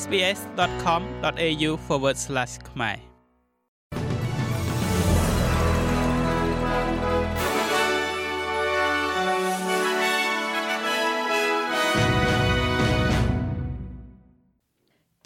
[0.00, 1.70] sbs.com.au/
[2.70, 2.98] ខ្មែរ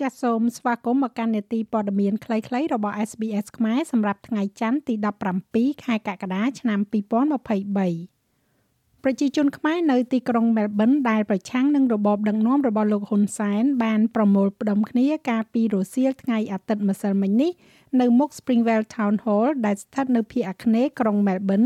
[0.00, 4.94] ចាសសូមស្វាគមន៍មកកាន់នេតិព័ត៌មានខ្លីៗរបស់ SBS ខ្មែរសម្រាប់ថ្ងៃច័ន្ទទី
[5.40, 8.13] 17ខែកក្កដាឆ្នាំ2023
[9.06, 17.50] ប្រជាជនខ្មែរនៅទីក្រុងមែលប៊នដែលប្រឆាំងនឹងរបបដឹកនាំរបស់លោកហ៊ុនសែនបានប្រមូលផ្ដុំគ្នាកាលពីរសៀលថ្ងៃអាទិត្យម្សិលមិញនេះ
[18.00, 21.62] នៅមុខ Springvale Town Hall ដែលស្ថិតនៅភាគអាគ្នេយ៍ក្រុងមែលប៊ន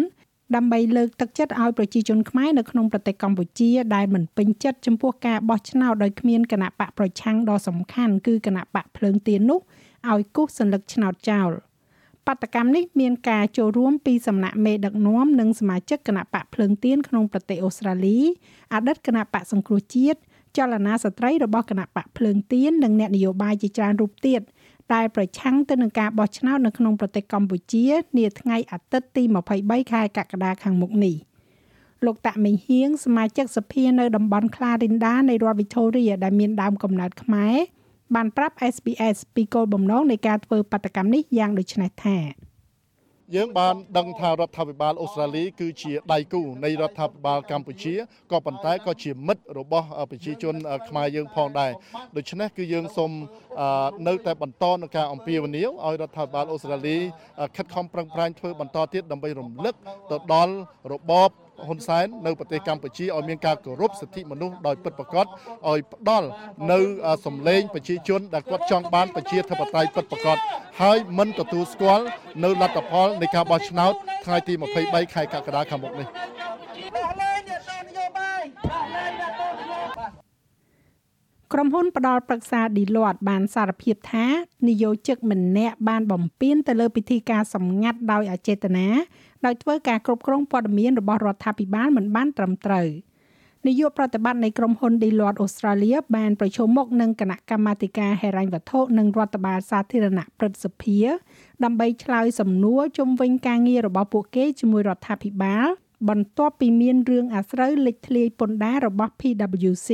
[0.54, 9.60] ដើម្បីលើកទឹកចិត្តឲ្យប្រជាជនខ្មែរនៅក្នុងប្រទេសកម្ពុជាដែលមិនពេញចិត្តចំពោះការបោះឆ្នោតដោយគ្មានគណៈបកប្រឆាំងដ៏សំខាន់គឺគណៈបកភ្លើងទៀននោះ
[10.10, 11.50] ឲ្យគូសសញ្ញាឆ្នោតចោល។
[12.28, 18.18] បាតកម្មនេះមានការចូលរួមពីសំណាក់មេដឹកនាំនិងសមាជិកគណៈបកភ្លើងទៀនក្នុងប្រទេសអូស្ត្រាលី
[18.74, 20.18] អតីតគណៈបកសង្គ្រោះជាតិ
[20.56, 24.40] ចលនាស្ត្រីរបស់គណៈបកភ្លើងទៀននិងអ្នកនយោបាយជាច្រើនរូបទៀត
[24.94, 27.86] ដែលប្រឆាំងទៅនឹងការបោះឆ្នោតនៅក្នុងប្រទេសកម្ពុជា
[28.18, 29.22] នាថ្ងៃអាទិត្យទី
[29.58, 31.16] 23ខែកក្កដាខាងមុខនេះ
[32.06, 37.56] លោកតាក់មេងហៀងសមាជិកសភានៅតំបន់ Clarinda នៃរដ្ឋ Victoria ដែលមានដើមកំណើតខ្មែរ
[38.14, 42.18] បានប្រាប់ SBS ពីគោលបំណងនៃការធ្វើបាតកម្មនេះយ៉ាងដូចនេះថា
[43.36, 47.94] យើងបានដឹងថារដ្ឋាភិបាលអូស្ត្រាលីគឺជាដៃគូនៃរដ្ឋាភិបាលកម្ពុជា
[48.32, 50.54] ក៏ប៉ុន្តែក៏ជាមិត្តរបស់ប្រជាជន
[50.88, 51.72] ខ្មែរយើងផងដែរ
[52.16, 53.10] ដូច្នេះគឺយើងសូម
[54.08, 56.96] នៅតែបន្តនឹងការអំពាវនាវឲ្យរដ្ឋាភិបាលអូស្ត្រាលី
[57.56, 59.74] ខិតខំប្រឹងប្រែងធ្វើបន្តទៀតដើម្បីរំលឹក
[60.10, 60.54] ទៅដល់
[60.92, 61.30] របប
[61.66, 66.28] ហ៊ុនសែននៅប្រទេសកម្ពុជាឲ្យមានការគោរពសិទ្ធិមនុស្សដោយពិតប្រាកដឲ្យផ្ដល់
[66.72, 66.80] នៅ
[67.26, 70.36] សម្លេងប្រជាជនដែលគាត់ចង់បានប្រជាធិបតេយ្យពិតប្រាកដ
[70.80, 72.04] ហើយមិនទទួលស្គាល់
[72.44, 73.92] នៅលទ្ធផលនៃការបោះឆ្នោត
[74.24, 76.08] ថ្ងៃទី23ខែកក្កដាខាងមុខនេះ
[81.52, 84.26] ក្រុមហ៊ុនផ្ដល់ប្រឹក្សា Deloitte បានសារភាពថា
[84.68, 88.88] និយោជិកម្នាក់បានបំពេញទៅលើពិធីការសម្ងាត់ដោយអចេតនា
[89.46, 92.88] ដោយធ្វើការគ្រប់គ្រងព័ត៌មានរបស់រដ្ឋាភិបាលមិនបានត្រឹមត្រូវ
[93.66, 100.98] នាយកប្រតិបត្តិនៃក្រុមហ៊ុន Deloitte Australia បានប្រជុំមុខនឹងគណៈកម្មាធិការហិរញ្ញវត្ថុនិងរដ្ឋបាលសាធារណៈព្រឹទ្ធសភា
[101.64, 105.66] ដើម្បីឆ្លើយសំណួរជុំវិញការងាររបស់ពួកគេជាមួយរដ្ឋាភិបាល
[106.08, 109.90] បន្ទាប់ពីមានរឿងអាស្រូវលេចធ្លាយពន្ធដាររបស់ PwC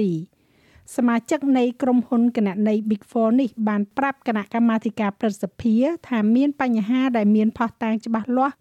[0.97, 5.75] សមាជិកនៃក្រុមហ៊ុនគណនេយ្យ Big 4នេះបានប្រាប់គណៈកម្មាធិការព្រឹទ្ធសភា
[6.09, 8.55] ថាមានបញ្ហាដែលមានផុសតាងច្បាស់លាស់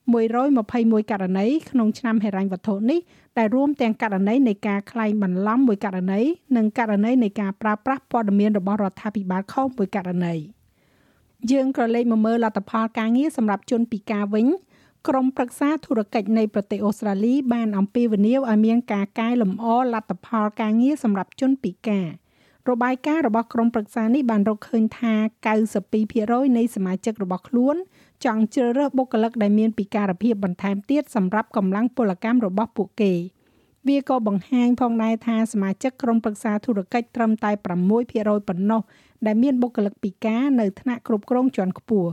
[0.52, 3.00] 121ករណីក្នុងឆ្នាំហិរញ្ញវត្ថុនេះ
[3.38, 6.22] ដែលរួមទាំងករណីនៃការក្លែងបន្លំមួយករណី
[6.58, 10.34] និងករណីនៃការប្រើប្រាស់ព័ត៌មានរបស់រដ្ឋាភិបាលខុសមួយករណី
[11.52, 14.48] យើងក៏លេខមកមើលលទ្ធផលការងារសម្រាប់ជនពិការវិញ
[15.10, 22.08] ក្រុមប្រឹក្សាធុរកិច្ចនៃប្រទេសអូស្ត្រាលីបានអំពាវនាវឲ្យមានការកែលម្អលទ្ធផលការងារសម្រាប់ជនពិការ
[22.70, 25.14] របាយការណ៍របស់ក្រុមប្រឹក្សានេះបានរកឃើញថា
[25.86, 27.76] 92%នៃសមាជិករបស់ខ្លួន
[28.26, 33.14] ចង់ជ្រើសរើសបុគ្គលិកដែលមានពិការភាពបន្ថែមទៀតសម្រាប់កម្លាំងពលកម្មរបស់ពួកគេ
[33.88, 38.82] វាក៏បង្ហាញផងដែរថាសមាជិកក្រុមប្រឹក្សាធុរកិច្ចត្រឹមតែ6%ប៉ុណ្ណោះ
[39.26, 42.12] ដែលមានបុគ្គលិកពិការនៅថ្នាក់គ្រប់គ្រងជាន់ខ្ពស់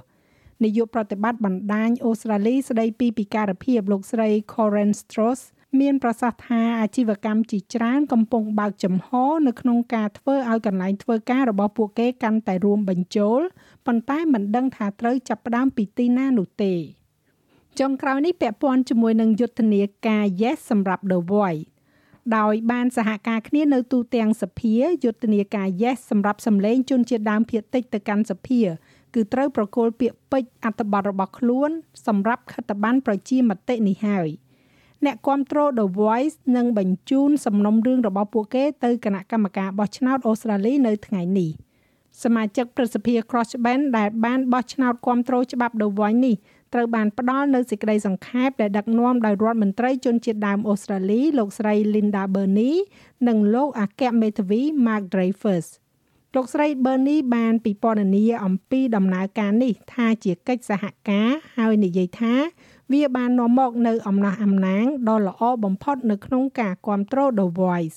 [0.65, 5.41] នាយកប្រតិបត្តិបណ្ដាញអូស្ត្រាលីស្ដីពីពិការភាពលោកស្រី Coren Strauss
[5.81, 9.09] មានប្រសាសន៍ថាអាជីវកម្មជាច្រើនកំពុងបើកចំហ
[9.47, 13.41] នៅក្នុងការធ្វើឲ្យកន្លែងធ្វើការរបស់ពួកគេកាន់តែរួមបញ្ចូល
[13.87, 16.75] ប៉ុន្តែមិនដឹងថាត្រូវចាប់ផ្ដើមពីទីណានោះទេ
[17.78, 21.65] ចុងក្រោយនេះពាក់ព័ន្ធជាមួយនឹងយុទ្ធនាការ Yes សម្រាប់ The Voice
[22.37, 28.60] ដោយបានសហការគ្នានៅទូទាំងសភាយុទ្ធនាការ Yes សម្រាប់សម្លេងជនជាតិដើមភាគតិចទៅកាន់សភា
[29.15, 31.71] គឺត្រូវប្រគល់ពាក្យពេចន៍អត្ថបទរបស់ខ្លួន
[32.06, 34.28] សម្រាប់ខិត្តប័ណ្ណប្រជាមតិនេះហើយ
[35.04, 41.50] អ្នកគ្រប់គ្រង The Voice នឹងបញ្ជូនសំណុំរឿងរបស់ពួកគេទៅគណៈកម្មការបោះឆ្នោតអូស្ត្រាលីនៅថ្ងៃនេះ
[42.22, 46.37] សមាជិកប្រសិទ្ធិ Crossband ដែលបានបោះឆ្នោតគ្រប់គ្រងច្បាប់ The Voice នេះ
[46.75, 52.72] ត្រូវបានផ្ដល់នៅសេចក្តីសង្ខេបដែលដឹកនាំដោយរដ្ឋមន្ត្រីជនជាតិដើមអូស្ត្រាលីលោកស្រី Linda Burney
[53.28, 55.66] និងលោកអគ្គមេធាវី Mark Dreyfus
[56.36, 62.34] លោកស្រី Bernie បានពិពណ៌នាអំពីដំណើរការនេះ ថាជាកិច្ចសហការហើយនិយាយថា
[62.92, 67.97] វាបាននាំមក នៅអំណះអំណាងដ៏ល្អបំផុតនៅក្នុងការគ្រប់គ្រង The Voice